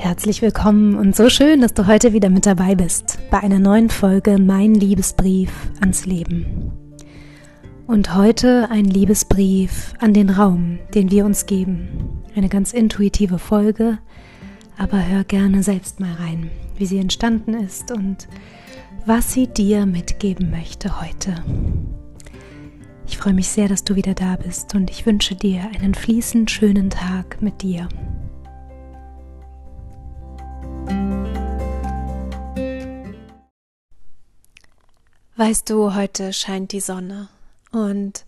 Herzlich 0.00 0.42
willkommen 0.42 0.94
und 0.94 1.16
so 1.16 1.28
schön, 1.28 1.60
dass 1.60 1.74
du 1.74 1.88
heute 1.88 2.12
wieder 2.12 2.30
mit 2.30 2.46
dabei 2.46 2.76
bist 2.76 3.18
bei 3.32 3.40
einer 3.40 3.58
neuen 3.58 3.90
Folge 3.90 4.38
Mein 4.38 4.74
Liebesbrief 4.74 5.50
ans 5.80 6.06
Leben. 6.06 6.70
Und 7.88 8.14
heute 8.14 8.70
ein 8.70 8.84
Liebesbrief 8.84 9.94
an 9.98 10.14
den 10.14 10.30
Raum, 10.30 10.78
den 10.94 11.10
wir 11.10 11.24
uns 11.24 11.46
geben. 11.46 12.22
Eine 12.36 12.48
ganz 12.48 12.72
intuitive 12.72 13.40
Folge, 13.40 13.98
aber 14.78 15.04
hör 15.04 15.24
gerne 15.24 15.64
selbst 15.64 15.98
mal 15.98 16.14
rein, 16.14 16.48
wie 16.76 16.86
sie 16.86 16.98
entstanden 16.98 17.54
ist 17.54 17.90
und 17.90 18.28
was 19.04 19.32
sie 19.32 19.48
dir 19.48 19.84
mitgeben 19.84 20.52
möchte 20.52 21.00
heute. 21.00 21.34
Ich 23.08 23.18
freue 23.18 23.34
mich 23.34 23.48
sehr, 23.48 23.66
dass 23.66 23.82
du 23.82 23.96
wieder 23.96 24.14
da 24.14 24.36
bist 24.36 24.76
und 24.76 24.90
ich 24.90 25.06
wünsche 25.06 25.34
dir 25.34 25.62
einen 25.74 25.94
fließend 25.94 26.52
schönen 26.52 26.88
Tag 26.88 27.42
mit 27.42 27.62
dir. 27.62 27.88
Weißt 35.38 35.70
du, 35.70 35.94
heute 35.94 36.32
scheint 36.32 36.72
die 36.72 36.80
Sonne 36.80 37.28
und 37.70 38.24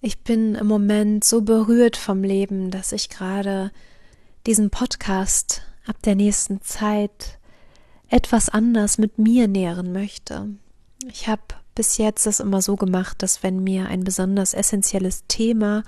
ich 0.00 0.20
bin 0.20 0.54
im 0.54 0.66
Moment 0.66 1.22
so 1.22 1.42
berührt 1.42 1.98
vom 1.98 2.24
Leben, 2.24 2.70
dass 2.70 2.92
ich 2.92 3.10
gerade 3.10 3.70
diesen 4.46 4.70
Podcast 4.70 5.60
ab 5.86 5.96
der 6.04 6.14
nächsten 6.14 6.62
Zeit 6.62 7.38
etwas 8.08 8.48
anders 8.48 8.96
mit 8.96 9.18
mir 9.18 9.46
nähren 9.46 9.92
möchte. 9.92 10.48
Ich 11.12 11.28
habe 11.28 11.42
bis 11.74 11.98
jetzt 11.98 12.24
das 12.24 12.40
immer 12.40 12.62
so 12.62 12.76
gemacht, 12.76 13.22
dass 13.22 13.42
wenn 13.42 13.62
mir 13.62 13.88
ein 13.88 14.02
besonders 14.02 14.54
essentielles 14.54 15.24
Thema 15.28 15.82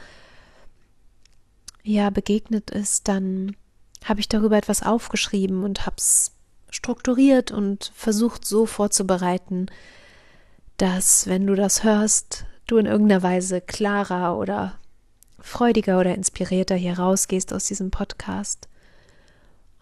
ja 1.82 2.10
begegnet 2.10 2.70
ist, 2.70 3.09
dann 3.09 3.56
habe 4.04 4.20
ich 4.20 4.29
darüber 4.29 4.59
etwas 4.59 4.82
aufgeschrieben 4.82 5.65
und 5.65 5.87
habe 5.87 5.96
es 5.96 6.32
strukturiert 6.68 7.51
und 7.51 7.92
versucht 7.95 8.45
so 8.45 8.66
vorzubereiten, 8.66 9.70
dass, 10.80 11.26
wenn 11.26 11.46
du 11.46 11.54
das 11.54 11.84
hörst, 11.84 12.46
du 12.66 12.78
in 12.78 12.86
irgendeiner 12.86 13.23
Weise 13.23 13.60
klarer 13.60 14.38
oder 14.38 14.78
freudiger 15.38 16.00
oder 16.00 16.14
inspirierter 16.14 16.74
hier 16.74 16.98
rausgehst 16.98 17.52
aus 17.52 17.66
diesem 17.66 17.90
Podcast. 17.90 18.66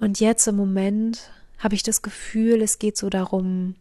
Und 0.00 0.19
jetzt 0.19 0.46
im 0.48 0.56
Moment 0.56 1.30
habe 1.58 1.76
ich 1.76 1.84
das 1.84 2.02
Gefühl, 2.02 2.62
es 2.62 2.80
geht 2.80 2.96
so 2.96 3.10
darum, 3.10 3.76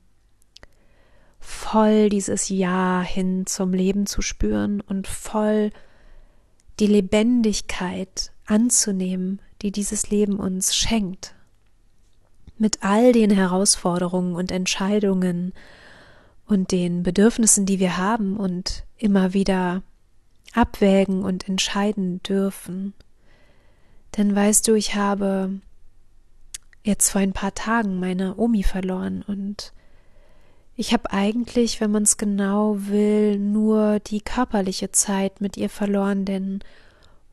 voll 1.39 2.09
dieses 2.09 2.49
Ja 2.49 3.01
hin 3.01 3.47
zum 3.47 3.73
Leben 3.73 4.05
zu 4.05 4.21
spüren 4.21 4.81
und 4.81 5.07
voll 5.07 5.71
die 6.79 6.87
Lebendigkeit 6.87 8.31
anzunehmen, 8.45 9.41
die 9.63 9.71
dieses 9.71 10.11
Leben 10.11 10.37
uns 10.37 10.75
schenkt. 10.75 11.33
Mit 12.59 12.83
all 12.83 13.11
den 13.11 13.31
Herausforderungen 13.31 14.35
und 14.35 14.51
Entscheidungen 14.51 15.53
und 16.47 16.71
den 16.71 17.03
Bedürfnissen, 17.03 17.65
die 17.65 17.79
wir 17.79 17.97
haben 17.97 18.37
und 18.37 18.83
immer 18.97 19.33
wieder 19.33 19.83
abwägen 20.53 21.23
und 21.23 21.47
entscheiden 21.47 22.21
dürfen. 22.23 22.93
Denn 24.15 24.35
weißt 24.35 24.67
du, 24.67 24.73
ich 24.73 24.95
habe 24.95 25.59
jetzt 26.83 27.09
vor 27.11 27.21
ein 27.21 27.33
paar 27.33 27.53
Tagen 27.53 27.99
meine 27.99 28.37
Omi 28.37 28.63
verloren 28.63 29.23
und 29.27 29.73
ich 30.75 30.93
habe 30.93 31.11
eigentlich, 31.11 31.81
wenn 31.81 31.91
man 31.91 32.03
es 32.03 32.17
genau 32.17 32.77
will, 32.77 33.37
nur 33.39 33.99
die 33.99 34.21
körperliche 34.21 34.91
Zeit 34.91 35.41
mit 35.41 35.57
ihr 35.57 35.69
verloren, 35.69 36.23
denn 36.23 36.59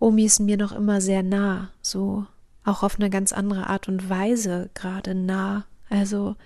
Omi 0.00 0.24
ist 0.24 0.40
mir 0.40 0.56
noch 0.56 0.72
immer 0.72 1.00
sehr 1.00 1.22
nah, 1.22 1.70
so 1.82 2.26
auch 2.64 2.82
auf 2.82 2.98
eine 2.98 3.10
ganz 3.10 3.32
andere 3.32 3.68
Art 3.68 3.88
und 3.88 4.08
Weise 4.08 4.70
gerade 4.74 5.14
nah. 5.14 5.66
Also 5.90 6.36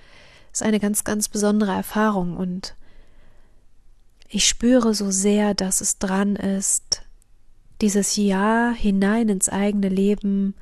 ist 0.60 0.66
eine 0.66 0.80
ganz, 0.80 1.04
ganz 1.04 1.28
besondere 1.28 1.72
Erfahrung 1.72 2.36
und 2.36 2.74
ich 4.28 4.46
spüre 4.46 4.92
so 4.92 5.10
sehr, 5.10 5.54
dass 5.54 5.80
es 5.80 5.98
dran 5.98 6.36
ist, 6.36 7.02
dieses 7.80 8.16
Jahr 8.16 8.72
hinein 8.74 9.28
ins 9.28 9.48
eigene 9.48 9.88
Leben 9.88 10.54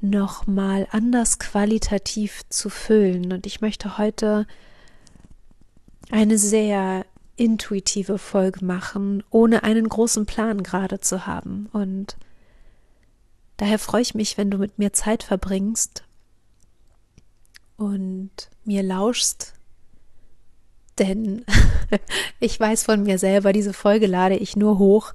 nochmal 0.00 0.88
anders 0.90 1.38
qualitativ 1.38 2.40
zu 2.48 2.70
füllen. 2.70 3.32
Und 3.32 3.46
ich 3.46 3.60
möchte 3.60 3.98
heute 3.98 4.46
eine 6.10 6.38
sehr 6.38 7.04
intuitive 7.36 8.18
Folge 8.18 8.64
machen, 8.64 9.22
ohne 9.30 9.62
einen 9.62 9.88
großen 9.88 10.26
Plan 10.26 10.62
gerade 10.62 10.98
zu 10.98 11.26
haben. 11.26 11.68
Und 11.72 12.16
daher 13.58 13.78
freue 13.78 14.02
ich 14.02 14.14
mich, 14.14 14.38
wenn 14.38 14.50
du 14.50 14.58
mit 14.58 14.78
mir 14.78 14.92
Zeit 14.92 15.22
verbringst 15.22 16.04
und 17.76 18.30
mir 18.64 18.82
lauschst, 18.82 19.54
denn 20.98 21.44
ich 22.40 22.58
weiß 22.58 22.84
von 22.84 23.02
mir 23.02 23.18
selber, 23.18 23.52
diese 23.52 23.72
Folge 23.72 24.06
lade 24.06 24.36
ich 24.36 24.56
nur 24.56 24.78
hoch, 24.78 25.14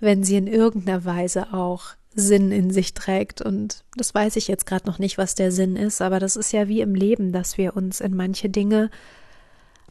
wenn 0.00 0.24
sie 0.24 0.36
in 0.36 0.46
irgendeiner 0.46 1.04
Weise 1.04 1.52
auch 1.52 1.94
Sinn 2.14 2.52
in 2.52 2.70
sich 2.70 2.94
trägt. 2.94 3.40
Und 3.40 3.84
das 3.96 4.14
weiß 4.14 4.36
ich 4.36 4.48
jetzt 4.48 4.66
gerade 4.66 4.86
noch 4.86 4.98
nicht, 4.98 5.18
was 5.18 5.34
der 5.34 5.52
Sinn 5.52 5.76
ist, 5.76 6.02
aber 6.02 6.18
das 6.18 6.36
ist 6.36 6.52
ja 6.52 6.68
wie 6.68 6.80
im 6.80 6.94
Leben, 6.94 7.32
dass 7.32 7.58
wir 7.58 7.76
uns 7.76 8.00
in 8.00 8.14
manche 8.14 8.48
Dinge 8.48 8.90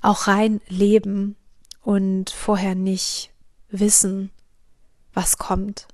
auch 0.01 0.27
rein 0.27 0.61
leben 0.67 1.35
und 1.81 2.29
vorher 2.29 2.75
nicht 2.75 3.31
wissen, 3.69 4.29
was 5.13 5.37
kommt. 5.37 5.87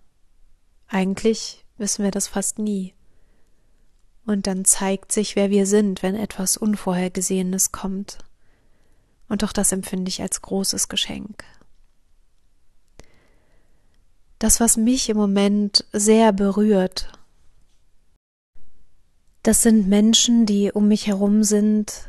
Eigentlich 0.87 1.63
wissen 1.77 2.03
wir 2.03 2.11
das 2.11 2.27
fast 2.27 2.59
nie. 2.59 2.93
Und 4.25 4.47
dann 4.47 4.65
zeigt 4.65 5.11
sich, 5.11 5.35
wer 5.35 5.49
wir 5.49 5.65
sind, 5.65 6.01
wenn 6.01 6.15
etwas 6.15 6.55
Unvorhergesehenes 6.57 7.71
kommt. 7.71 8.19
Und 9.27 9.43
auch 9.43 9.51
das 9.51 9.71
empfinde 9.71 10.09
ich 10.09 10.21
als 10.21 10.41
großes 10.41 10.87
Geschenk. 10.87 11.43
Das, 14.39 14.59
was 14.59 14.77
mich 14.77 15.09
im 15.09 15.17
Moment 15.17 15.85
sehr 15.91 16.33
berührt, 16.33 17.11
das 19.41 19.61
sind 19.61 19.89
Menschen, 19.89 20.45
die 20.45 20.71
um 20.71 20.87
mich 20.87 21.07
herum 21.07 21.43
sind, 21.43 22.07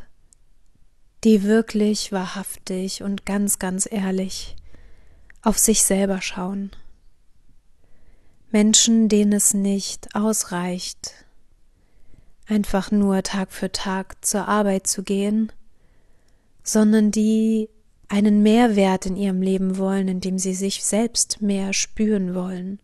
die 1.25 1.43
wirklich 1.43 2.13
wahrhaftig 2.13 3.03
und 3.03 3.27
ganz, 3.27 3.59
ganz 3.59 3.89
ehrlich 3.91 4.55
auf 5.43 5.59
sich 5.59 5.83
selber 5.83 6.21
schauen. 6.21 6.71
Menschen, 8.51 9.09
denen 9.09 9.33
es 9.33 9.53
nicht 9.53 10.15
ausreicht, 10.15 11.24
einfach 12.47 12.91
nur 12.91 13.23
Tag 13.23 13.53
für 13.53 13.73
Tag 13.73 14.25
zur 14.25 14.49
Arbeit 14.49 14.87
zu 14.87 15.03
gehen, 15.03 15.53
sondern 16.63 17.11
die 17.11 17.69
einen 18.09 18.43
Mehrwert 18.43 19.07
in 19.07 19.17
ihrem 19.17 19.43
Leben 19.43 19.79
wollen, 19.79 20.09
indem 20.09 20.39
sie 20.39 20.55
sich 20.55 20.85
selbst 20.85 21.41
mehr 21.41 21.73
spüren 21.73 22.35
wollen. 22.35 22.81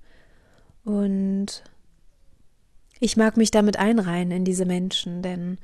Und 0.85 1.63
ich 2.99 3.17
mag 3.17 3.37
mich 3.37 3.51
damit 3.51 3.79
einreihen 3.79 4.31
in 4.31 4.45
diese 4.45 4.65
Menschen, 4.65 5.23
denn 5.23 5.59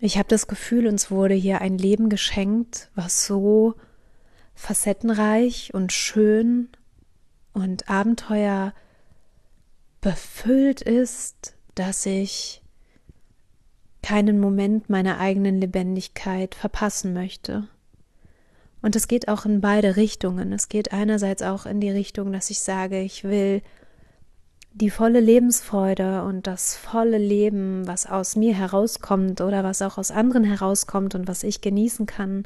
ich 0.00 0.16
habe 0.18 0.28
das 0.28 0.46
Gefühl, 0.46 0.86
uns 0.86 1.10
wurde 1.10 1.34
hier 1.34 1.60
ein 1.60 1.76
Leben 1.78 2.08
geschenkt, 2.08 2.90
was 2.94 3.26
so 3.26 3.74
facettenreich 4.54 5.74
und 5.74 5.92
schön 5.92 6.68
und 7.52 7.88
Abenteuer 7.88 8.74
befüllt 10.00 10.82
ist, 10.82 11.57
dass 11.78 12.06
ich 12.06 12.62
keinen 14.02 14.40
Moment 14.40 14.88
meiner 14.88 15.18
eigenen 15.18 15.60
Lebendigkeit 15.60 16.54
verpassen 16.54 17.12
möchte. 17.12 17.68
Und 18.80 18.96
es 18.96 19.08
geht 19.08 19.28
auch 19.28 19.44
in 19.44 19.60
beide 19.60 19.96
Richtungen. 19.96 20.52
Es 20.52 20.68
geht 20.68 20.92
einerseits 20.92 21.42
auch 21.42 21.66
in 21.66 21.80
die 21.80 21.90
Richtung, 21.90 22.32
dass 22.32 22.50
ich 22.50 22.60
sage, 22.60 23.00
ich 23.00 23.24
will 23.24 23.62
die 24.72 24.90
volle 24.90 25.20
Lebensfreude 25.20 26.22
und 26.22 26.46
das 26.46 26.76
volle 26.76 27.18
Leben, 27.18 27.86
was 27.86 28.06
aus 28.06 28.36
mir 28.36 28.54
herauskommt 28.54 29.40
oder 29.40 29.64
was 29.64 29.82
auch 29.82 29.98
aus 29.98 30.10
anderen 30.10 30.44
herauskommt 30.44 31.14
und 31.14 31.26
was 31.26 31.42
ich 31.42 31.60
genießen 31.60 32.06
kann, 32.06 32.44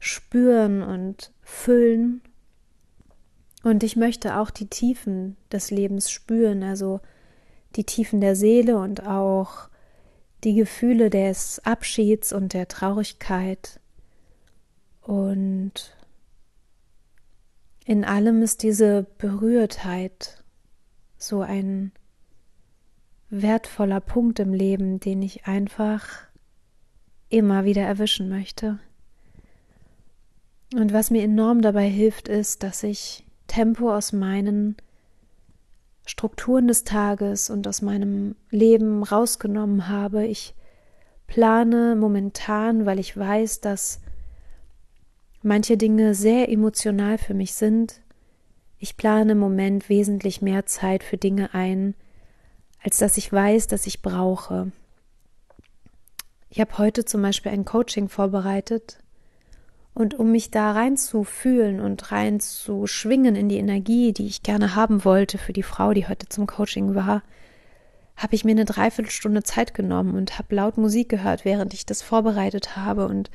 spüren 0.00 0.82
und 0.82 1.32
füllen. 1.42 2.20
Und 3.62 3.84
ich 3.84 3.96
möchte 3.96 4.36
auch 4.36 4.50
die 4.50 4.66
Tiefen 4.66 5.36
des 5.52 5.70
Lebens 5.70 6.10
spüren, 6.10 6.62
also 6.62 7.00
die 7.76 7.84
Tiefen 7.84 8.20
der 8.20 8.36
Seele 8.36 8.78
und 8.78 9.06
auch 9.06 9.68
die 10.44 10.54
Gefühle 10.54 11.10
des 11.10 11.60
Abschieds 11.64 12.32
und 12.32 12.52
der 12.52 12.68
Traurigkeit. 12.68 13.80
Und 15.02 15.96
in 17.84 18.04
allem 18.04 18.42
ist 18.42 18.62
diese 18.62 19.06
Berührtheit 19.18 20.42
so 21.16 21.40
ein 21.40 21.92
wertvoller 23.30 24.00
Punkt 24.00 24.38
im 24.38 24.52
Leben, 24.52 25.00
den 25.00 25.22
ich 25.22 25.46
einfach 25.46 26.06
immer 27.28 27.64
wieder 27.64 27.82
erwischen 27.82 28.28
möchte. 28.28 28.78
Und 30.74 30.92
was 30.92 31.10
mir 31.10 31.22
enorm 31.22 31.62
dabei 31.62 31.88
hilft, 31.88 32.28
ist, 32.28 32.62
dass 32.62 32.82
ich 32.82 33.24
Tempo 33.46 33.94
aus 33.94 34.12
meinen 34.12 34.76
Strukturen 36.08 36.68
des 36.68 36.84
Tages 36.84 37.50
und 37.50 37.68
aus 37.68 37.82
meinem 37.82 38.34
Leben 38.50 39.02
rausgenommen 39.02 39.88
habe. 39.88 40.24
Ich 40.24 40.54
plane 41.26 41.96
momentan, 41.96 42.86
weil 42.86 42.98
ich 42.98 43.14
weiß, 43.14 43.60
dass 43.60 44.00
manche 45.42 45.76
Dinge 45.76 46.14
sehr 46.14 46.48
emotional 46.48 47.18
für 47.18 47.34
mich 47.34 47.52
sind. 47.52 48.00
Ich 48.78 48.96
plane 48.96 49.32
im 49.32 49.38
Moment 49.38 49.90
wesentlich 49.90 50.40
mehr 50.40 50.64
Zeit 50.64 51.02
für 51.02 51.18
Dinge 51.18 51.52
ein, 51.52 51.94
als 52.82 52.96
dass 52.96 53.18
ich 53.18 53.30
weiß, 53.30 53.66
dass 53.66 53.86
ich 53.86 54.00
brauche. 54.00 54.72
Ich 56.48 56.58
habe 56.58 56.78
heute 56.78 57.04
zum 57.04 57.20
Beispiel 57.20 57.52
ein 57.52 57.66
Coaching 57.66 58.08
vorbereitet 58.08 58.98
und 59.98 60.16
um 60.16 60.30
mich 60.30 60.52
da 60.52 60.70
reinzufühlen 60.70 61.80
und 61.80 62.12
reinzuschwingen 62.12 63.34
in 63.34 63.48
die 63.48 63.56
Energie, 63.56 64.12
die 64.12 64.26
ich 64.26 64.44
gerne 64.44 64.76
haben 64.76 65.04
wollte 65.04 65.38
für 65.38 65.52
die 65.52 65.64
Frau, 65.64 65.92
die 65.92 66.06
heute 66.06 66.28
zum 66.28 66.46
Coaching 66.46 66.94
war, 66.94 67.24
habe 68.16 68.36
ich 68.36 68.44
mir 68.44 68.52
eine 68.52 68.64
Dreiviertelstunde 68.64 69.42
Zeit 69.42 69.74
genommen 69.74 70.14
und 70.14 70.38
habe 70.38 70.54
laut 70.54 70.78
Musik 70.78 71.08
gehört, 71.08 71.44
während 71.44 71.74
ich 71.74 71.84
das 71.84 72.02
vorbereitet 72.02 72.76
habe 72.76 73.08
und 73.08 73.28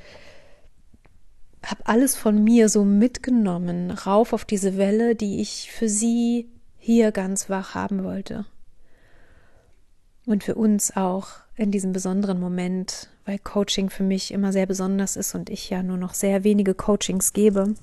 habe 1.66 1.86
alles 1.86 2.16
von 2.16 2.42
mir 2.42 2.70
so 2.70 2.86
mitgenommen, 2.86 3.92
rauf 3.92 4.32
auf 4.32 4.46
diese 4.46 4.78
Welle, 4.78 5.16
die 5.16 5.42
ich 5.42 5.70
für 5.70 5.90
sie 5.90 6.50
hier 6.78 7.12
ganz 7.12 7.50
wach 7.50 7.76
haben 7.76 8.06
wollte. 8.06 8.46
Und 10.26 10.44
für 10.44 10.56
uns 10.56 10.96
auch 10.96 11.28
in 11.56 11.72
diesem 11.72 11.94
besonderen 11.94 12.40
Moment, 12.40 13.10
weil 13.26 13.40
Coaching 13.40 13.90
für 13.90 14.04
mich 14.04 14.32
immer 14.32 14.52
sehr 14.52 14.66
besonders 14.66 15.16
ist 15.16 15.36
und 15.36 15.50
ich 15.50 15.70
ja 15.70 15.84
nur 15.84 15.98
noch 15.98 16.14
sehr 16.14 16.44
wenige 16.44 16.74
Coachings 16.74 17.34
gebe. 17.34 17.76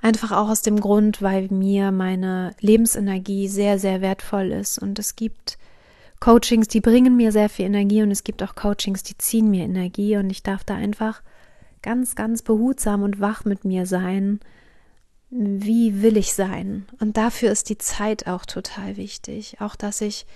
Einfach 0.00 0.32
auch 0.32 0.50
aus 0.50 0.62
dem 0.62 0.80
Grund, 0.80 1.22
weil 1.22 1.48
mir 1.48 1.90
meine 1.90 2.54
Lebensenergie 2.60 3.48
sehr, 3.48 3.78
sehr 3.78 4.00
wertvoll 4.00 4.52
ist 4.52 4.78
und 4.78 4.98
es 4.98 5.16
gibt 5.16 5.58
Coachings, 6.20 6.68
die 6.68 6.80
bringen 6.80 7.16
mir 7.16 7.32
sehr 7.32 7.48
viel 7.48 7.66
Energie 7.66 8.02
und 8.02 8.10
es 8.10 8.24
gibt 8.24 8.42
auch 8.42 8.54
Coachings, 8.54 9.02
die 9.02 9.16
ziehen 9.18 9.50
mir 9.50 9.64
Energie 9.64 10.16
und 10.16 10.30
ich 10.30 10.42
darf 10.42 10.64
da 10.64 10.74
einfach 10.74 11.22
ganz, 11.82 12.14
ganz 12.14 12.42
behutsam 12.42 13.02
und 13.02 13.20
wach 13.20 13.44
mit 13.44 13.64
mir 13.64 13.86
sein. 13.86 14.40
Wie 15.36 16.00
will 16.00 16.16
ich 16.16 16.32
sein? 16.34 16.86
Und 17.00 17.16
dafür 17.16 17.50
ist 17.50 17.68
die 17.68 17.78
Zeit 17.78 18.28
auch 18.28 18.46
total 18.46 18.96
wichtig. 18.96 19.60
Auch, 19.60 19.74
dass 19.74 20.00
ich 20.00 20.26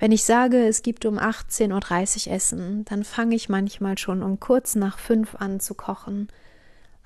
wenn 0.00 0.12
ich 0.12 0.24
sage, 0.24 0.66
es 0.66 0.80
gibt 0.80 1.04
um 1.04 1.18
18.30 1.18 2.26
Uhr 2.26 2.32
Essen, 2.32 2.84
dann 2.86 3.04
fange 3.04 3.36
ich 3.36 3.50
manchmal 3.50 3.98
schon 3.98 4.22
um 4.22 4.40
kurz 4.40 4.74
nach 4.74 4.98
fünf 4.98 5.34
an 5.34 5.60
zu 5.60 5.74
kochen, 5.74 6.28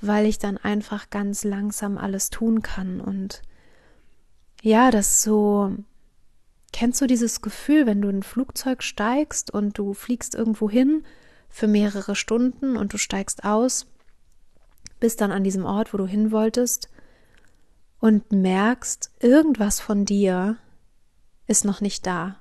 weil 0.00 0.26
ich 0.26 0.38
dann 0.38 0.58
einfach 0.58 1.10
ganz 1.10 1.42
langsam 1.42 1.98
alles 1.98 2.30
tun 2.30 2.62
kann. 2.62 3.00
Und 3.00 3.42
ja, 4.62 4.92
das 4.92 5.22
so. 5.22 5.72
Kennst 6.72 7.00
du 7.00 7.08
dieses 7.08 7.42
Gefühl, 7.42 7.86
wenn 7.86 8.00
du 8.00 8.08
in 8.08 8.18
ein 8.18 8.22
Flugzeug 8.22 8.82
steigst 8.82 9.50
und 9.50 9.76
du 9.76 9.92
fliegst 9.92 10.36
irgendwo 10.36 10.70
hin 10.70 11.04
für 11.48 11.66
mehrere 11.66 12.14
Stunden 12.14 12.76
und 12.76 12.92
du 12.92 12.98
steigst 12.98 13.44
aus, 13.44 13.86
bist 15.00 15.20
dann 15.20 15.32
an 15.32 15.44
diesem 15.44 15.64
Ort, 15.64 15.92
wo 15.92 15.98
du 15.98 16.06
hin 16.06 16.30
wolltest 16.30 16.88
und 18.04 18.32
merkst, 18.32 19.12
irgendwas 19.20 19.80
von 19.80 20.04
dir 20.04 20.58
ist 21.46 21.64
noch 21.64 21.80
nicht 21.80 22.06
da. 22.06 22.36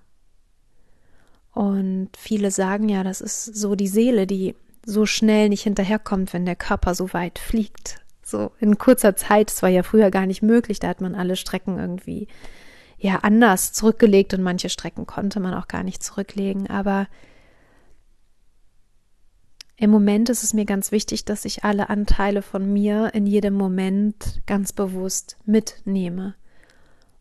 Und 1.54 2.10
viele 2.18 2.52
sagen 2.52 2.90
ja, 2.90 3.02
das 3.06 3.22
ist 3.22 3.46
so 3.46 3.76
die 3.76 3.88
Seele, 3.88 4.28
die 4.28 4.58
so 4.86 5.06
schnell 5.06 5.48
nicht 5.48 5.64
hinterherkommt, 5.64 6.34
wenn 6.34 6.46
der 6.46 6.58
Körper 6.58 6.96
so 6.96 7.14
weit 7.14 7.40
fliegt. 7.40 8.02
So 8.22 8.52
in 8.60 8.78
kurzer 8.78 9.16
Zeit, 9.16 9.52
das 9.52 9.64
war 9.64 9.70
ja 9.70 9.84
früher 9.84 10.12
gar 10.12 10.26
nicht 10.26 10.42
möglich, 10.42 10.82
da 10.82 10.90
hat 10.90 11.00
man 11.00 11.16
alle 11.16 11.38
Strecken 11.38 11.80
irgendwie 11.80 12.28
ja 12.98 13.20
anders 13.22 13.72
zurückgelegt 13.72 14.34
und 14.34 14.44
manche 14.44 14.68
Strecken 14.68 15.08
konnte 15.08 15.40
man 15.40 15.54
auch 15.54 15.70
gar 15.70 15.84
nicht 15.84 16.04
zurücklegen. 16.04 16.70
Aber 16.70 17.08
im 19.84 19.90
Moment 19.90 20.30
ist 20.30 20.46
es 20.46 20.54
mir 20.54 20.64
ganz 20.64 20.94
wichtig, 20.94 21.26
dass 21.26 21.44
ich 21.44 21.66
alle 21.66 21.90
Anteile 21.90 22.42
von 22.42 22.72
mir 22.72 23.14
in 23.14 23.28
jedem 23.28 23.54
Moment 23.54 24.42
ganz 24.46 24.72
bewusst 24.72 25.36
mitnehme. 25.44 26.36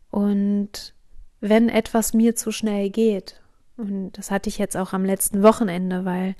Und 0.09 0.93
wenn 1.41 1.67
etwas 1.67 2.13
mir 2.13 2.37
zu 2.37 2.53
schnell 2.53 2.89
geht 2.89 3.41
und 3.75 4.13
das 4.13 4.31
hatte 4.31 4.47
ich 4.47 4.59
jetzt 4.59 4.77
auch 4.77 4.93
am 4.93 5.03
letzten 5.03 5.43
Wochenende, 5.43 6.05
weil 6.05 6.35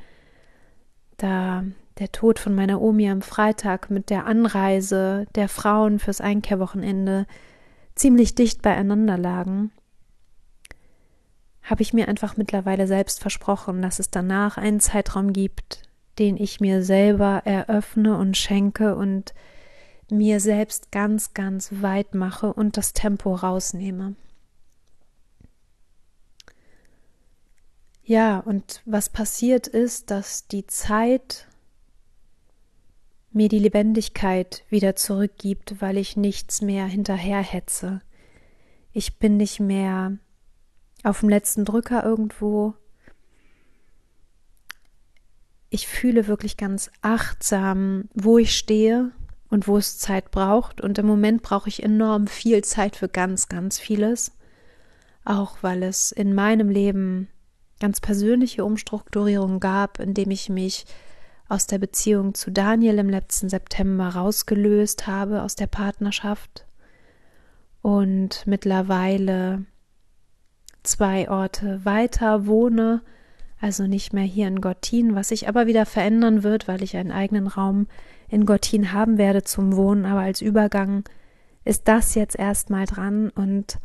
da 1.18 1.66
der 2.00 2.14
Tod 2.14 2.40
von 2.40 2.56
meiner 2.56 2.82
Omi 2.82 3.10
am 3.10 3.22
Freitag 3.22 3.90
mit 3.90 4.10
der 4.10 4.26
Anreise 4.26 5.26
der 5.36 5.50
Frauen 5.50 6.00
fürs 6.00 6.22
Einkehrwochenende 6.22 7.28
ziemlich 7.96 8.34
dicht 8.34 8.62
beieinander 8.62 9.18
lagen, 9.18 9.74
habe 11.64 11.82
ich 11.82 11.92
mir 11.92 12.08
einfach 12.08 12.38
mittlerweile 12.38 12.88
selbst 12.88 13.20
versprochen, 13.20 13.82
dass 13.82 14.00
es 14.00 14.10
danach 14.10 14.58
einen 14.58 14.80
Zeitraum 14.80 15.34
gibt, 15.34 15.82
den 16.20 16.38
ich 16.38 16.60
mir 16.60 16.84
selber 16.84 17.42
eröffne 17.46 18.18
und 18.18 18.38
schenke 18.38 18.96
und 18.96 19.34
mir 20.10 20.40
selbst 20.40 20.92
ganz, 20.92 21.34
ganz 21.34 21.70
weit 21.82 22.14
mache 22.14 22.54
und 22.54 22.78
das 22.78 22.94
Tempo 22.94 23.34
rausnehme. 23.34 24.16
Ja, 28.04 28.40
und 28.40 28.82
was 28.86 29.10
passiert 29.10 29.68
ist, 29.68 30.12
dass 30.12 30.48
die 30.48 30.68
Zeit 30.68 31.48
mir 33.32 33.50
die 33.50 33.60
Lebendigkeit 33.60 34.64
wieder 34.70 34.96
zurückgibt, 34.96 35.82
weil 35.82 35.98
ich 35.98 36.18
nichts 36.18 36.62
mehr 36.62 36.86
hinterherhetze. 36.86 38.02
Ich 38.92 39.18
bin 39.18 39.38
nicht 39.38 39.60
mehr 39.60 40.18
auf 41.04 41.22
dem 41.22 41.30
letzten 41.30 41.66
Drücker 41.66 42.04
irgendwo. 42.04 42.76
Ich 45.74 45.88
fühle 45.88 46.28
wirklich 46.28 46.56
ganz 46.56 46.92
achtsam, 47.02 48.08
wo 48.14 48.38
ich 48.38 48.56
stehe 48.56 49.10
und 49.50 49.68
wo 49.68 49.76
es 49.76 49.98
Zeit 49.98 50.30
braucht. 50.30 50.82
Und 50.82 51.00
im 51.00 51.08
Moment 51.08 51.42
brauche 51.42 51.68
ich 51.68 51.82
enorm 51.82 52.28
viel 52.28 52.64
Zeit 52.64 52.96
für 52.96 53.10
ganz, 53.10 53.50
ganz 53.50 53.80
vieles. 53.80 54.34
Auch 55.26 55.58
weil 55.62 55.82
es 55.82 56.12
in 56.12 56.36
meinem 56.36 56.70
Leben 56.70 57.28
ganz 57.80 58.02
persönliche 58.02 58.64
Umstrukturierung 58.64 59.60
gab, 59.60 60.00
indem 60.00 60.30
ich 60.30 60.48
mich 60.48 60.86
aus 61.50 61.66
der 61.66 61.80
Beziehung 61.80 62.36
zu 62.36 62.52
Daniel 62.52 63.00
im 63.00 63.10
letzten 63.10 63.50
September 63.50 64.10
rausgelöst 64.10 65.08
habe 65.08 65.42
aus 65.42 65.56
der 65.56 65.66
Partnerschaft 65.66 66.68
und 67.82 68.46
mittlerweile 68.46 69.66
zwei 70.84 71.32
Orte 71.32 71.84
weiter 71.84 72.46
wohne, 72.46 73.02
also 73.64 73.88
nicht 73.88 74.12
mehr 74.12 74.26
hier 74.26 74.50
in 74.50 74.60
Gottin, 74.60 75.16
was 75.16 75.30
sich 75.30 75.48
aber 75.48 75.68
wieder 75.68 75.86
verändern 75.86 76.44
wird, 76.44 76.68
weil 76.68 76.84
ich 76.84 76.98
einen 76.98 77.14
eigenen 77.14 77.48
Raum 77.48 77.88
in 78.28 78.46
Gottin 78.46 78.92
haben 78.92 79.18
werde 79.18 79.44
zum 79.44 79.78
Wohnen, 79.78 80.06
aber 80.06 80.20
als 80.20 80.42
Übergang 80.42 81.06
ist 81.64 81.88
das 81.88 82.14
jetzt 82.14 82.38
erstmal 82.38 82.86
dran 82.86 83.30
und 83.30 83.80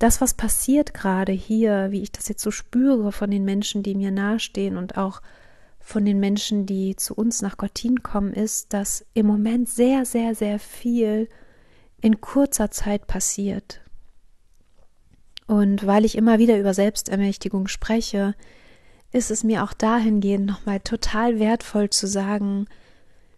das, 0.00 0.20
was 0.20 0.34
passiert 0.34 0.94
gerade 0.94 1.30
hier, 1.30 1.92
wie 1.92 2.02
ich 2.02 2.10
das 2.10 2.26
jetzt 2.28 2.42
so 2.42 2.50
spüre 2.50 3.12
von 3.12 3.30
den 3.30 3.44
Menschen, 3.44 3.84
die 3.84 3.94
mir 3.94 4.10
nahestehen 4.10 4.76
und 4.76 4.96
auch 4.96 5.22
von 5.78 6.04
den 6.04 6.18
Menschen, 6.18 6.66
die 6.66 6.96
zu 6.96 7.14
uns 7.14 7.40
nach 7.40 7.56
Gottin 7.56 8.02
kommen, 8.02 8.32
ist, 8.32 8.72
dass 8.72 9.06
im 9.14 9.26
Moment 9.26 9.68
sehr, 9.68 10.04
sehr, 10.04 10.34
sehr 10.34 10.58
viel 10.58 11.28
in 12.00 12.20
kurzer 12.20 12.72
Zeit 12.72 13.06
passiert. 13.06 13.80
Und 15.50 15.84
weil 15.84 16.04
ich 16.04 16.16
immer 16.16 16.38
wieder 16.38 16.60
über 16.60 16.74
Selbstermächtigung 16.74 17.66
spreche, 17.66 18.36
ist 19.10 19.32
es 19.32 19.42
mir 19.42 19.64
auch 19.64 19.72
dahingehend 19.72 20.46
nochmal 20.46 20.78
total 20.78 21.40
wertvoll 21.40 21.90
zu 21.90 22.06
sagen, 22.06 22.68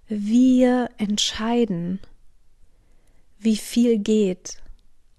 wir 0.08 0.90
entscheiden, 0.98 2.00
wie 3.38 3.56
viel 3.56 3.96
geht 3.96 4.58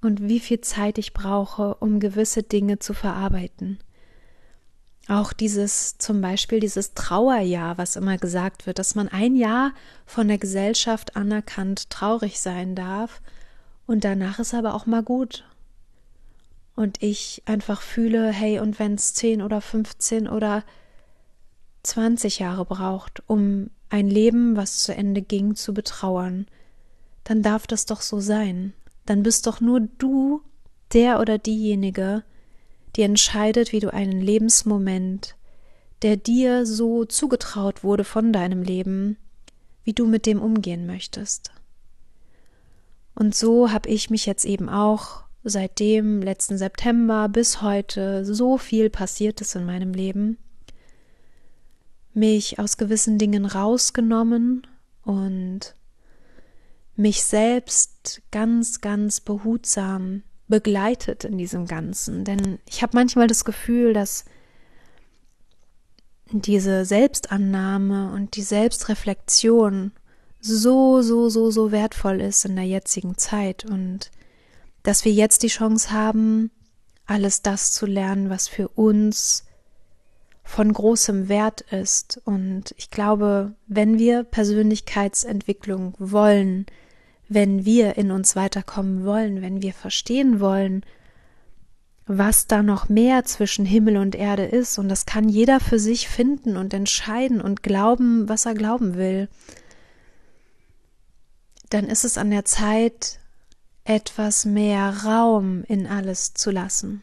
und 0.02 0.22
wie 0.22 0.40
viel 0.40 0.62
Zeit 0.62 1.00
ich 1.00 1.14
brauche, 1.14 1.74
um 1.80 2.00
gewisse 2.00 2.44
Dinge 2.44 2.78
zu 2.78 2.94
verarbeiten. 2.94 3.80
Auch 5.08 5.34
dieses, 5.34 5.98
zum 5.98 6.22
Beispiel 6.22 6.60
dieses 6.60 6.94
Trauerjahr, 6.94 7.80
was 7.80 7.96
immer 7.96 8.20
gesagt 8.20 8.68
wird, 8.68 8.78
dass 8.78 8.94
man 8.94 9.08
ein 9.08 9.36
Jahr 9.36 9.74
von 10.06 10.28
der 10.28 10.38
Gesellschaft 10.38 11.16
anerkannt 11.16 11.90
traurig 11.90 12.40
sein 12.40 12.76
darf 12.76 13.24
und 13.88 14.04
danach 14.04 14.38
ist 14.38 14.54
aber 14.54 14.76
auch 14.76 14.86
mal 14.86 15.02
gut. 15.02 15.44
Und 16.76 17.02
ich 17.04 17.44
einfach 17.46 17.82
fühle, 17.82 18.32
hey, 18.32 18.60
und 18.60 18.80
wenn 18.80 18.96
es 18.96 19.14
10 19.14 19.42
oder 19.42 19.62
15 19.62 20.28
oder 20.28 20.64
20 21.84 22.40
Jahre 22.40 22.66
braucht, 22.66 23.22
um 23.28 23.70
ein 23.90 24.10
Leben, 24.10 24.56
was 24.56 24.80
zu 24.80 24.96
Ende 24.96 25.22
ging, 25.22 25.56
zu 25.56 25.74
betrauern, 25.74 26.48
dann 27.24 27.42
darf 27.42 27.68
das 27.68 27.86
doch 27.86 28.02
so 28.02 28.20
sein 28.20 28.74
dann 29.06 29.24
bist 29.24 29.48
doch 29.48 29.60
nur 29.60 29.82
du 29.82 30.42
der 30.94 31.20
oder 31.20 31.38
diejenige, 31.38 32.24
die 32.96 33.02
entscheidet, 33.02 33.72
wie 33.72 33.80
du 33.80 33.92
einen 33.92 34.22
Lebensmoment, 34.22 35.36
der 36.02 36.18
dir 36.18 36.66
so 36.66 37.06
zugetraut 37.06 37.84
wurde 37.84 38.04
von 38.04 38.32
deinem 38.32 38.62
Leben, 38.62 39.18
wie 39.84 39.94
du 39.94 40.06
mit 40.06 40.26
dem 40.26 40.42
umgehen 40.42 40.86
möchtest. 40.86 41.52
Und 43.16 43.36
so 43.36 43.72
habe 43.72 43.90
ich 43.90 44.10
mich 44.10 44.26
jetzt 44.26 44.46
eben 44.46 44.70
auch 44.70 45.24
seit 45.44 45.80
dem 45.80 46.22
letzten 46.22 46.58
September 46.58 47.28
bis 47.30 47.62
heute 47.62 48.26
so 48.26 48.58
viel 48.58 48.90
passiert 48.90 49.42
ist 49.42 49.56
in 49.56 49.66
meinem 49.66 49.94
Leben, 49.94 50.38
mich 52.14 52.60
aus 52.60 52.78
gewissen 52.78 53.18
Dingen 53.18 53.46
rausgenommen 53.46 54.66
und 55.04 55.76
mich 56.96 57.24
selbst 57.24 58.22
ganz, 58.32 58.82
ganz 58.82 59.20
behutsam 59.20 60.24
begleitet 60.48 61.24
in 61.24 61.38
diesem 61.38 61.66
Ganzen. 61.66 62.24
Denn 62.24 62.60
ich 62.68 62.84
habe 62.84 62.96
manchmal 62.96 63.28
das 63.28 63.46
Gefühl, 63.46 63.94
dass 63.94 64.26
diese 66.32 66.86
Selbstannahme 66.86 68.12
und 68.14 68.36
die 68.36 68.42
Selbstreflexion 68.42 69.92
so, 70.40 71.02
so, 71.02 71.30
so, 71.30 71.52
so 71.52 71.72
wertvoll 71.72 72.22
ist 72.22 72.46
in 72.46 72.56
der 72.56 72.66
jetzigen 72.66 73.18
Zeit 73.18 73.66
und 73.66 74.12
dass 74.84 75.06
wir 75.06 75.12
jetzt 75.12 75.44
die 75.44 75.48
Chance 75.48 75.92
haben, 75.92 76.52
alles 77.06 77.42
das 77.42 77.72
zu 77.72 77.86
lernen, 77.86 78.30
was 78.30 78.48
für 78.48 78.68
uns 78.68 79.46
von 80.44 80.72
großem 80.72 81.30
Wert 81.30 81.62
ist. 81.62 82.22
Und 82.26 82.76
ich 82.78 82.92
glaube, 82.92 83.54
wenn 83.68 83.98
wir 83.98 84.24
Persönlichkeitsentwicklung 84.24 85.96
wollen, 86.00 86.66
wenn 87.30 87.66
wir 87.66 87.98
in 87.98 88.12
uns 88.12 88.36
weiterkommen 88.36 89.06
wollen, 89.06 89.42
wenn 89.42 89.62
wir 89.62 89.74
verstehen 89.74 90.40
wollen, 90.40 90.86
was 92.06 92.48
da 92.48 92.62
noch 92.62 92.90
mehr 92.90 93.24
zwischen 93.24 93.66
Himmel 93.66 93.96
und 93.96 94.16
Erde 94.16 94.44
ist, 94.44 94.78
und 94.78 94.90
das 94.90 95.06
kann 95.06 95.30
jeder 95.30 95.62
für 95.62 95.80
sich 95.80 96.10
finden 96.10 96.58
und 96.58 96.74
entscheiden 96.74 97.40
und 97.40 97.64
glauben, 97.64 98.28
was 98.28 98.46
er 98.46 98.54
glauben 98.54 98.96
will, 98.96 99.30
dann 101.70 101.86
ist 101.86 102.04
es 102.04 102.18
an 102.18 102.30
der 102.30 102.44
Zeit, 102.44 103.20
etwas 103.86 104.46
mehr 104.46 105.04
Raum 105.04 105.64
in 105.68 105.88
alles 105.88 106.34
zu 106.34 106.52
lassen. 106.52 107.02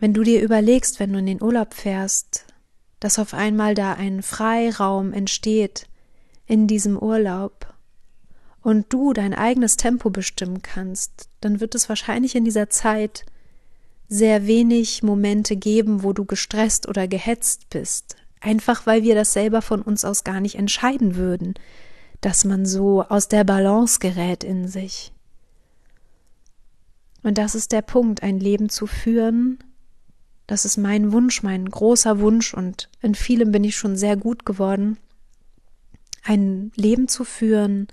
Wenn 0.00 0.12
du 0.12 0.22
dir 0.22 0.42
überlegst, 0.42 0.98
wenn 1.00 1.12
du 1.12 1.18
in 1.18 1.26
den 1.26 1.42
Urlaub 1.42 1.72
fährst, 1.74 2.46
dass 3.00 3.18
auf 3.18 3.32
einmal 3.34 3.74
da 3.74 3.94
ein 3.94 4.22
Freiraum 4.22 5.12
entsteht 5.12 5.86
in 6.46 6.66
diesem 6.66 6.98
Urlaub 6.98 7.72
und 8.60 8.92
du 8.92 9.12
dein 9.12 9.34
eigenes 9.34 9.76
Tempo 9.76 10.10
bestimmen 10.10 10.62
kannst, 10.62 11.28
dann 11.40 11.60
wird 11.60 11.74
es 11.74 11.88
wahrscheinlich 11.88 12.34
in 12.34 12.44
dieser 12.44 12.70
Zeit 12.70 13.24
sehr 14.08 14.46
wenig 14.46 15.02
Momente 15.02 15.56
geben, 15.56 16.02
wo 16.02 16.12
du 16.12 16.24
gestresst 16.24 16.88
oder 16.88 17.08
gehetzt 17.08 17.70
bist, 17.70 18.16
einfach 18.40 18.86
weil 18.86 19.02
wir 19.02 19.14
das 19.14 19.32
selber 19.32 19.62
von 19.62 19.80
uns 19.80 20.04
aus 20.04 20.24
gar 20.24 20.40
nicht 20.40 20.56
entscheiden 20.56 21.16
würden, 21.16 21.54
dass 22.24 22.46
man 22.46 22.64
so 22.64 23.02
aus 23.02 23.28
der 23.28 23.44
Balance 23.44 23.98
gerät 23.98 24.44
in 24.44 24.66
sich. 24.66 25.12
Und 27.22 27.36
das 27.36 27.54
ist 27.54 27.70
der 27.70 27.82
Punkt, 27.82 28.22
ein 28.22 28.40
Leben 28.40 28.70
zu 28.70 28.86
führen. 28.86 29.58
Das 30.46 30.64
ist 30.64 30.78
mein 30.78 31.12
Wunsch, 31.12 31.42
mein 31.42 31.68
großer 31.68 32.20
Wunsch 32.20 32.54
und 32.54 32.88
in 33.02 33.14
vielem 33.14 33.52
bin 33.52 33.62
ich 33.62 33.76
schon 33.76 33.96
sehr 33.96 34.16
gut 34.16 34.46
geworden. 34.46 34.96
Ein 36.22 36.72
Leben 36.76 37.08
zu 37.08 37.24
führen, 37.24 37.88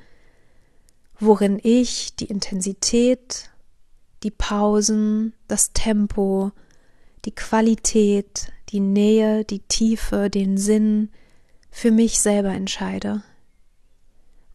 worin 1.20 1.60
ich 1.62 2.16
die 2.16 2.26
Intensität, 2.26 3.50
die 4.24 4.32
Pausen, 4.32 5.34
das 5.50 5.74
Tempo, 5.74 6.54
die 7.26 7.36
Qualität, 7.36 8.54
die 8.70 8.80
Nähe, 8.80 9.44
die 9.44 9.60
Tiefe, 9.60 10.30
den 10.30 10.58
Sinn 10.58 11.10
für 11.70 11.92
mich 11.92 12.20
selber 12.20 12.52
entscheide, 12.52 13.24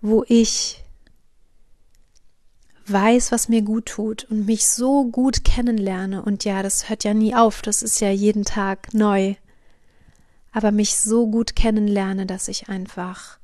wo 0.06 0.24
ich 0.28 0.84
weiß, 2.86 3.32
was 3.32 3.48
mir 3.48 3.62
gut 3.62 3.86
tut 3.86 4.24
und 4.24 4.46
mich 4.46 4.68
so 4.68 5.04
gut 5.04 5.44
kennenlerne. 5.44 6.22
Und 6.22 6.44
ja, 6.44 6.62
das 6.62 6.88
hört 6.88 7.02
ja 7.02 7.12
nie 7.12 7.34
auf, 7.34 7.60
das 7.60 7.82
ist 7.82 8.00
ja 8.00 8.10
jeden 8.10 8.44
Tag 8.44 8.94
neu. 8.94 9.34
Aber 10.52 10.70
mich 10.70 10.96
so 10.96 11.26
gut 11.26 11.56
kennenlerne, 11.56 12.24
dass 12.24 12.46
ich 12.48 12.68
einfach 12.68 13.38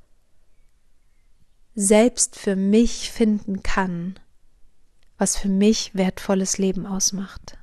selbst 1.75 2.37
für 2.37 2.55
mich 2.55 3.11
finden 3.11 3.63
kann, 3.63 4.19
was 5.19 5.37
für 5.37 5.49
mich 5.49 5.95
wertvolles 5.95 6.59
Leben 6.59 6.87
ausmacht. 6.87 7.59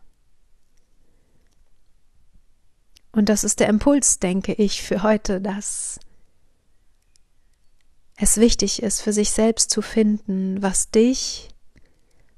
Und 3.11 3.29
das 3.29 3.43
ist 3.43 3.59
der 3.59 3.69
Impuls, 3.69 4.19
denke 4.19 4.53
ich, 4.53 4.81
für 4.83 5.03
heute, 5.03 5.39
dass 5.39 5.99
es 8.21 8.37
wichtig 8.37 8.83
ist, 8.83 9.01
für 9.01 9.13
sich 9.13 9.31
selbst 9.31 9.71
zu 9.71 9.81
finden, 9.81 10.61
was 10.61 10.91
dich 10.91 11.49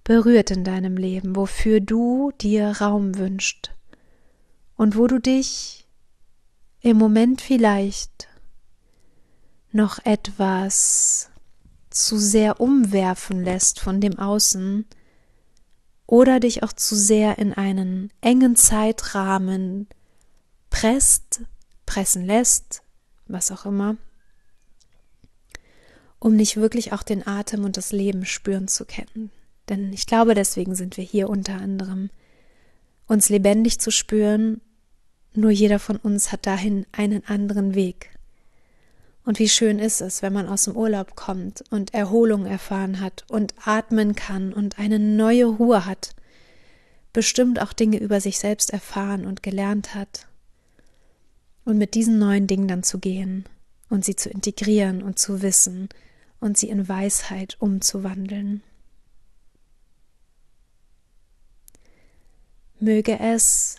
berührt 0.03 0.51
in 0.51 0.63
deinem 0.63 0.95
Leben, 0.95 1.35
wofür 1.35 1.79
du 1.79 2.31
dir 2.39 2.81
Raum 2.81 3.17
wünscht 3.17 3.71
und 4.75 4.95
wo 4.95 5.07
du 5.07 5.19
dich 5.19 5.87
im 6.81 6.97
Moment 6.97 7.41
vielleicht 7.41 8.27
noch 9.71 9.99
etwas 10.05 11.29
zu 11.89 12.17
sehr 12.17 12.59
umwerfen 12.59 13.43
lässt 13.43 13.79
von 13.79 13.99
dem 14.01 14.19
Außen 14.19 14.85
oder 16.05 16.39
dich 16.39 16.61
auch 16.61 16.73
zu 16.73 16.95
sehr 16.95 17.37
in 17.39 17.53
einen 17.53 18.11
engen 18.21 18.55
Zeitrahmen 18.55 19.87
presst, 20.69 21.41
pressen 21.85 22.25
lässt, 22.25 22.83
was 23.27 23.51
auch 23.51 23.65
immer, 23.65 23.97
um 26.21 26.35
nicht 26.35 26.55
wirklich 26.55 26.93
auch 26.93 27.01
den 27.01 27.25
Atem 27.25 27.65
und 27.65 27.77
das 27.77 27.91
Leben 27.91 28.25
spüren 28.25 28.67
zu 28.67 28.85
können. 28.85 29.31
Denn 29.69 29.91
ich 29.91 30.05
glaube, 30.05 30.35
deswegen 30.35 30.75
sind 30.75 30.95
wir 30.95 31.03
hier 31.03 31.27
unter 31.27 31.55
anderem, 31.55 32.11
uns 33.07 33.29
lebendig 33.29 33.79
zu 33.79 33.89
spüren, 33.91 34.61
nur 35.33 35.49
jeder 35.49 35.79
von 35.79 35.97
uns 35.97 36.31
hat 36.31 36.45
dahin 36.45 36.85
einen 36.91 37.25
anderen 37.25 37.73
Weg. 37.73 38.11
Und 39.25 39.39
wie 39.39 39.49
schön 39.49 39.79
ist 39.79 39.99
es, 39.99 40.21
wenn 40.21 40.31
man 40.31 40.47
aus 40.47 40.65
dem 40.65 40.75
Urlaub 40.75 41.15
kommt 41.15 41.63
und 41.71 41.93
Erholung 41.95 42.45
erfahren 42.45 42.99
hat 42.99 43.25
und 43.27 43.55
atmen 43.65 44.13
kann 44.13 44.53
und 44.53 44.77
eine 44.77 44.99
neue 44.99 45.45
Ruhe 45.45 45.87
hat, 45.87 46.13
bestimmt 47.13 47.59
auch 47.59 47.73
Dinge 47.73 47.97
über 47.97 48.21
sich 48.21 48.37
selbst 48.37 48.71
erfahren 48.71 49.25
und 49.25 49.41
gelernt 49.41 49.95
hat. 49.95 50.27
Und 51.65 51.79
mit 51.79 51.95
diesen 51.95 52.19
neuen 52.19 52.45
Dingen 52.45 52.67
dann 52.67 52.83
zu 52.83 52.99
gehen 52.99 53.45
und 53.89 54.05
sie 54.05 54.15
zu 54.15 54.29
integrieren 54.29 55.01
und 55.01 55.17
zu 55.17 55.41
wissen 55.41 55.89
und 56.41 56.57
sie 56.57 56.69
in 56.69 56.89
Weisheit 56.89 57.55
umzuwandeln. 57.59 58.63
Möge 62.79 63.17
es 63.19 63.77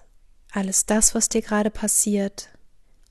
alles 0.53 0.87
das, 0.87 1.15
was 1.15 1.29
dir 1.29 1.43
gerade 1.43 1.71
passiert, 1.71 2.49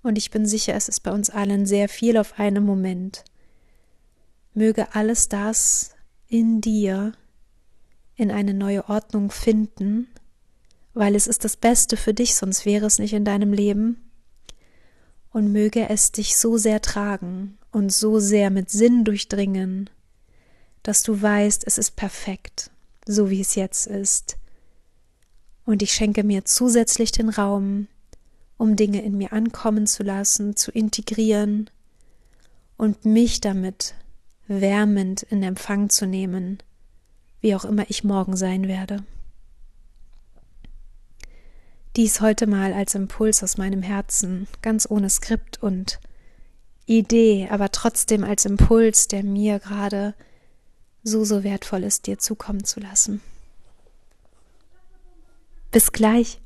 und 0.03 0.17
ich 0.17 0.31
bin 0.31 0.47
sicher, 0.47 0.73
es 0.73 0.89
ist 0.89 1.01
bei 1.01 1.11
uns 1.11 1.29
allen 1.29 1.67
sehr 1.67 1.87
viel 1.87 2.17
auf 2.17 2.39
einem 2.39 2.65
Moment. 2.65 3.23
Möge 4.53 4.95
alles 4.95 5.29
das 5.29 5.93
in 6.27 6.59
dir 6.59 7.13
in 8.15 8.31
eine 8.31 8.53
neue 8.53 8.89
Ordnung 8.89 9.29
finden, 9.29 10.07
weil 10.93 11.15
es 11.15 11.27
ist 11.27 11.43
das 11.45 11.55
Beste 11.55 11.97
für 11.97 12.13
dich, 12.13 12.35
sonst 12.35 12.65
wäre 12.65 12.85
es 12.85 12.99
nicht 12.99 13.13
in 13.13 13.25
deinem 13.25 13.53
Leben. 13.53 14.09
Und 15.31 15.51
möge 15.51 15.87
es 15.87 16.11
dich 16.11 16.37
so 16.37 16.57
sehr 16.57 16.81
tragen 16.81 17.57
und 17.71 17.91
so 17.91 18.19
sehr 18.19 18.49
mit 18.49 18.69
Sinn 18.69 19.03
durchdringen, 19.03 19.89
dass 20.83 21.03
du 21.03 21.21
weißt, 21.21 21.63
es 21.65 21.77
ist 21.77 21.95
perfekt, 21.95 22.71
so 23.05 23.29
wie 23.29 23.41
es 23.41 23.55
jetzt 23.55 23.87
ist. 23.87 24.37
Und 25.65 25.81
ich 25.81 25.93
schenke 25.93 26.23
mir 26.23 26.45
zusätzlich 26.45 27.11
den 27.11 27.29
Raum, 27.29 27.87
um 28.57 28.75
Dinge 28.75 29.01
in 29.01 29.17
mir 29.17 29.33
ankommen 29.33 29.87
zu 29.87 30.03
lassen, 30.03 30.55
zu 30.55 30.71
integrieren 30.71 31.69
und 32.77 33.05
mich 33.05 33.41
damit 33.41 33.95
wärmend 34.47 35.23
in 35.23 35.43
Empfang 35.43 35.89
zu 35.89 36.05
nehmen, 36.05 36.57
wie 37.39 37.55
auch 37.55 37.65
immer 37.65 37.89
ich 37.89 38.03
morgen 38.03 38.35
sein 38.35 38.67
werde. 38.67 39.03
Dies 41.95 42.21
heute 42.21 42.47
mal 42.47 42.73
als 42.73 42.95
Impuls 42.95 43.43
aus 43.43 43.57
meinem 43.57 43.81
Herzen, 43.81 44.47
ganz 44.61 44.89
ohne 44.89 45.09
Skript 45.09 45.61
und 45.61 45.99
Idee, 46.97 47.47
aber 47.49 47.71
trotzdem 47.71 48.23
als 48.23 48.45
Impuls, 48.45 49.07
der 49.07 49.23
mir 49.23 49.59
gerade 49.59 50.13
so, 51.03 51.23
so 51.23 51.43
wertvoll 51.43 51.83
ist, 51.83 52.05
dir 52.05 52.19
zukommen 52.19 52.63
zu 52.65 52.79
lassen. 52.79 53.21
Bis 55.71 55.91
gleich. 55.93 56.41